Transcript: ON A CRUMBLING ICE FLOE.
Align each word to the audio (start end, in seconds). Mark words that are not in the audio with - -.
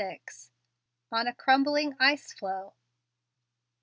ON 1.11 1.27
A 1.27 1.35
CRUMBLING 1.35 1.93
ICE 1.99 2.33
FLOE. 2.33 2.73